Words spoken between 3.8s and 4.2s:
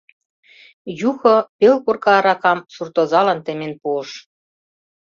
пуыш.